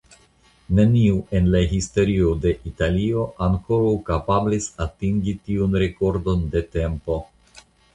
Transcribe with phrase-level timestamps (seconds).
[0.77, 7.25] Neniu en la historio de Italio ankoraŭ kapablis atingi tiun rekordon de tempo.